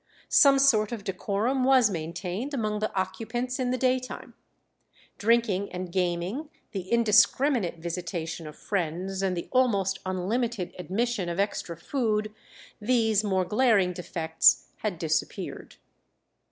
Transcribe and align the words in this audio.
Some 0.29 0.57
sort 0.57 0.91
of 0.91 1.03
decorum 1.03 1.63
was 1.63 1.91
maintained 1.91 2.55
among 2.55 2.79
the 2.79 2.91
occupants 2.99 3.59
in 3.59 3.69
the 3.69 3.77
day 3.77 3.99
time. 3.99 4.33
Drinking 5.19 5.71
and 5.71 5.91
gaming, 5.91 6.49
the 6.71 6.91
indiscriminate 6.91 7.77
visitation 7.77 8.47
of 8.47 8.55
friends, 8.55 9.21
and 9.21 9.37
the 9.37 9.47
almost 9.51 9.99
unlimited 10.03 10.73
admission 10.79 11.29
of 11.29 11.39
extra 11.39 11.77
food, 11.77 12.33
these 12.81 13.23
more 13.23 13.45
glaring 13.45 13.93
defects 13.93 14.69
had 14.77 14.97
disappeared. 14.97 15.75